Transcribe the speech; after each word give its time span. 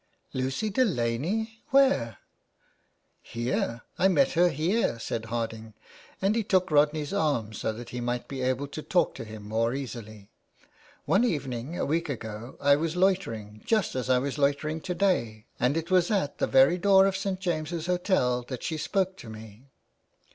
'* 0.33 0.33
Lucy 0.33 0.71
Delaney? 0.71 1.61
Where?"" 1.69 2.17
Here, 3.21 3.83
I 3.99 4.07
met 4.07 4.31
her 4.31 4.49
here," 4.49 4.97
said 4.97 5.25
Harding, 5.25 5.75
and 6.19 6.35
he 6.35 6.43
took 6.43 6.71
Rodney's 6.71 7.13
arm 7.13 7.53
so 7.53 7.71
that 7.73 7.89
he 7.89 8.01
might 8.01 8.27
be 8.27 8.41
able 8.41 8.67
to 8.69 8.81
talk 8.81 9.13
to 9.13 9.23
him 9.23 9.43
more 9.43 9.75
easily." 9.75 10.31
One 11.05 11.23
evening, 11.23 11.77
a 11.77 11.85
week 11.85 12.09
ago, 12.09 12.57
I 12.59 12.75
was 12.77 12.95
loitering, 12.95 13.61
just 13.63 13.93
as 13.93 14.09
I 14.09 14.17
was 14.17 14.39
loitering 14.39 14.81
to 14.81 14.95
day, 14.95 15.45
and 15.59 15.77
it 15.77 15.91
was 15.91 16.09
at 16.09 16.39
the 16.39 16.47
very 16.47 16.79
door 16.79 17.05
of 17.05 17.15
St. 17.15 17.39
James's 17.39 17.85
Hotel 17.85 18.41
that 18.47 18.63
she 18.63 18.77
spoke 18.77 19.17
to 19.17 19.29
me." 19.29 19.67